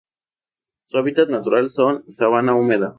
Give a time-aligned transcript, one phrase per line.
[0.81, 2.89] Su hábitat natural son: sabana húmeda.